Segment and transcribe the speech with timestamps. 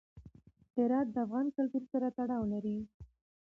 [0.75, 2.77] هرات د افغان کلتور سره تړاو لري.